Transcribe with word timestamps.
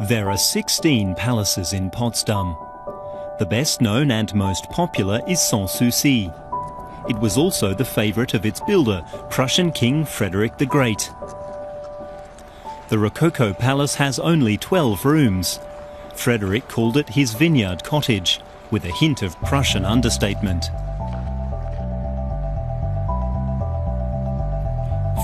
There 0.00 0.28
are 0.28 0.36
16 0.36 1.14
palaces 1.14 1.72
in 1.72 1.88
Potsdam. 1.88 2.56
The 3.38 3.46
best 3.46 3.80
known 3.80 4.10
and 4.10 4.34
most 4.34 4.68
popular 4.70 5.20
is 5.28 5.38
Sanssouci. 5.38 6.34
It 7.08 7.16
was 7.20 7.38
also 7.38 7.72
the 7.72 7.84
favourite 7.84 8.34
of 8.34 8.44
its 8.44 8.60
builder, 8.66 9.04
Prussian 9.30 9.70
King 9.70 10.04
Frederick 10.04 10.58
the 10.58 10.66
Great. 10.66 11.12
The 12.88 12.98
Rococo 12.98 13.52
Palace 13.52 13.94
has 13.94 14.18
only 14.18 14.56
12 14.56 15.04
rooms. 15.04 15.60
Frederick 16.16 16.68
called 16.68 16.96
it 16.96 17.10
his 17.10 17.32
vineyard 17.32 17.84
cottage, 17.84 18.40
with 18.72 18.84
a 18.84 18.92
hint 18.92 19.22
of 19.22 19.40
Prussian 19.42 19.84
understatement. 19.84 20.70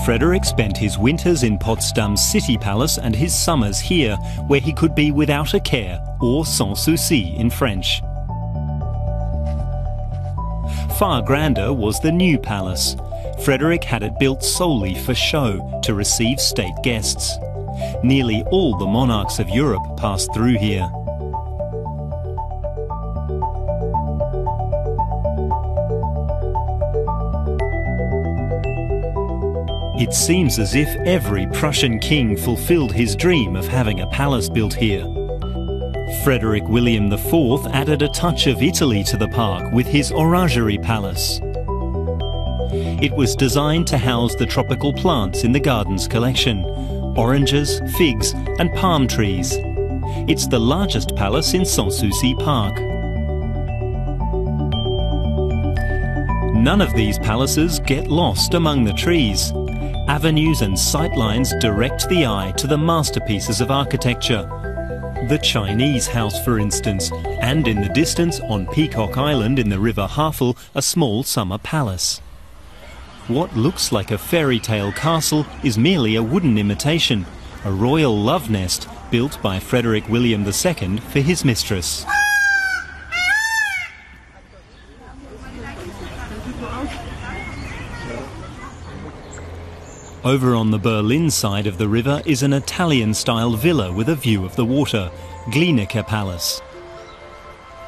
Frederick 0.05 0.45
spent 0.45 0.75
his 0.75 0.97
winters 0.97 1.43
in 1.43 1.59
Potsdam's 1.59 2.27
city 2.27 2.57
palace 2.57 2.97
and 2.97 3.15
his 3.15 3.37
summers 3.37 3.79
here, 3.79 4.15
where 4.47 4.59
he 4.59 4.73
could 4.73 4.95
be 4.95 5.11
without 5.11 5.53
a 5.53 5.59
care, 5.59 6.01
or 6.19 6.43
sans 6.43 6.81
souci 6.81 7.35
in 7.37 7.51
French. 7.51 8.01
Far 10.97 11.21
grander 11.21 11.71
was 11.71 11.99
the 11.99 12.11
new 12.11 12.39
palace. 12.39 12.95
Frederick 13.43 13.83
had 13.83 14.01
it 14.01 14.17
built 14.19 14.43
solely 14.43 14.95
for 14.95 15.13
show, 15.13 15.79
to 15.83 15.93
receive 15.93 16.39
state 16.39 16.75
guests. 16.83 17.37
Nearly 18.03 18.43
all 18.51 18.77
the 18.77 18.87
monarchs 18.87 19.37
of 19.37 19.49
Europe 19.49 19.83
passed 19.97 20.33
through 20.33 20.57
here. 20.57 20.89
It 30.01 30.15
seems 30.15 30.57
as 30.57 30.73
if 30.73 30.87
every 31.05 31.45
Prussian 31.45 31.99
king 31.99 32.35
fulfilled 32.35 32.91
his 32.91 33.15
dream 33.15 33.55
of 33.55 33.67
having 33.67 33.99
a 33.99 34.07
palace 34.07 34.49
built 34.49 34.73
here. 34.73 35.03
Frederick 36.23 36.63
William 36.67 37.13
IV 37.13 37.67
added 37.67 38.01
a 38.01 38.09
touch 38.09 38.47
of 38.47 38.63
Italy 38.63 39.03
to 39.03 39.15
the 39.15 39.27
park 39.27 39.71
with 39.71 39.85
his 39.85 40.11
Orangerie 40.11 40.81
Palace. 40.81 41.39
It 42.99 43.13
was 43.13 43.35
designed 43.35 43.85
to 43.89 43.99
house 43.99 44.33
the 44.33 44.47
tropical 44.47 44.91
plants 44.91 45.43
in 45.43 45.51
the 45.51 45.59
gardens 45.59 46.07
collection, 46.07 46.65
oranges, 47.15 47.79
figs 47.95 48.31
and 48.57 48.73
palm 48.73 49.07
trees. 49.07 49.55
It's 50.27 50.47
the 50.47 50.57
largest 50.57 51.15
palace 51.15 51.53
in 51.53 51.61
Sanssouci 51.61 52.39
Park. 52.39 52.73
None 56.55 56.81
of 56.81 56.91
these 56.95 57.19
palaces 57.19 57.79
get 57.81 58.07
lost 58.07 58.55
among 58.55 58.83
the 58.83 58.93
trees 58.93 59.53
avenues 60.11 60.61
and 60.61 60.73
sightlines 60.73 61.57
direct 61.61 62.09
the 62.09 62.25
eye 62.25 62.51
to 62.57 62.67
the 62.67 62.77
masterpieces 62.77 63.61
of 63.61 63.71
architecture. 63.71 64.43
The 65.29 65.39
Chinese 65.41 66.05
house, 66.05 66.43
for 66.43 66.59
instance, 66.59 67.13
and 67.39 67.65
in 67.65 67.79
the 67.79 67.87
distance 67.87 68.41
on 68.41 68.67
Peacock 68.67 69.17
Island 69.17 69.57
in 69.57 69.69
the 69.69 69.79
River 69.79 70.07
Havel, 70.07 70.57
a 70.75 70.81
small 70.81 71.23
summer 71.23 71.57
palace. 71.57 72.19
What 73.29 73.55
looks 73.55 73.93
like 73.93 74.11
a 74.11 74.17
fairy 74.17 74.59
tale 74.59 74.91
castle 74.91 75.45
is 75.63 75.77
merely 75.77 76.17
a 76.17 76.23
wooden 76.23 76.57
imitation, 76.57 77.25
a 77.63 77.71
royal 77.71 78.13
love 78.13 78.49
nest 78.49 78.89
built 79.11 79.41
by 79.41 79.61
Frederick 79.61 80.09
William 80.09 80.45
II 80.45 80.97
for 80.97 81.21
his 81.21 81.45
mistress. 81.45 82.05
Over 90.23 90.53
on 90.53 90.69
the 90.69 90.77
Berlin 90.77 91.31
side 91.31 91.65
of 91.65 91.79
the 91.79 91.87
river 91.87 92.21
is 92.27 92.43
an 92.43 92.53
Italian-style 92.53 93.53
villa 93.53 93.91
with 93.91 94.07
a 94.07 94.15
view 94.15 94.45
of 94.45 94.55
the 94.55 94.63
water, 94.63 95.09
Glienicke 95.47 96.05
Palace. 96.05 96.61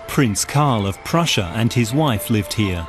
Prince 0.07 0.43
Karl 0.43 0.87
of 0.87 0.97
Prussia 1.03 1.51
and 1.53 1.71
his 1.71 1.93
wife 1.93 2.31
lived 2.31 2.53
here. 2.53 2.87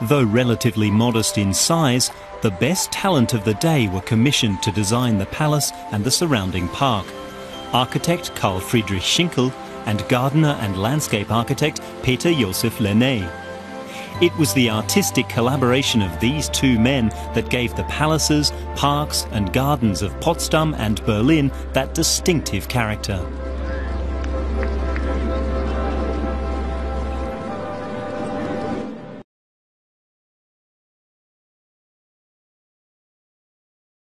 Though 0.00 0.24
relatively 0.24 0.90
modest 0.90 1.36
in 1.36 1.52
size, 1.52 2.10
the 2.40 2.50
best 2.50 2.90
talent 2.90 3.34
of 3.34 3.44
the 3.44 3.54
day 3.54 3.88
were 3.88 4.00
commissioned 4.00 4.62
to 4.62 4.72
design 4.72 5.18
the 5.18 5.26
palace 5.26 5.70
and 5.90 6.02
the 6.02 6.10
surrounding 6.10 6.66
park. 6.68 7.06
Architect 7.74 8.34
Karl 8.34 8.58
Friedrich 8.58 9.02
Schinkel 9.02 9.52
and 9.84 10.08
gardener 10.08 10.56
and 10.60 10.80
landscape 10.80 11.30
architect 11.30 11.82
Peter 12.02 12.32
Joseph 12.32 12.78
Lenné. 12.78 13.41
It 14.22 14.32
was 14.38 14.54
the 14.54 14.70
artistic 14.70 15.28
collaboration 15.28 16.00
of 16.00 16.20
these 16.20 16.48
two 16.50 16.78
men 16.78 17.08
that 17.34 17.50
gave 17.50 17.74
the 17.74 17.82
palaces, 17.84 18.52
parks 18.76 19.26
and 19.32 19.52
gardens 19.52 20.00
of 20.00 20.18
Potsdam 20.20 20.74
and 20.74 21.04
Berlin 21.04 21.50
that 21.72 21.92
distinctive 21.92 22.68
character. 22.68 23.20